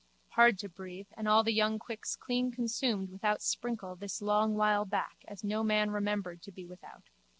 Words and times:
Hard 0.29 0.57
to 0.57 0.67
breathe 0.67 1.09
and 1.15 1.27
all 1.27 1.43
the 1.43 1.53
young 1.53 1.77
quicks 1.77 2.15
clean 2.15 2.49
consumed 2.49 3.11
without 3.11 3.39
sprinkle 3.39 3.95
this 3.95 4.19
long 4.19 4.55
while 4.55 4.83
back 4.83 5.23
as 5.27 5.43
no 5.43 5.61
man 5.63 5.91
remembered 5.91 6.41
to 6.41 6.51
be 6.51 6.65
without. 6.65 7.11